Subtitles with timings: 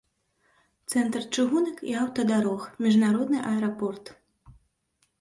[0.93, 4.05] Цэнтр чыгунак і аўтадарог, міжнародны аэрапорт.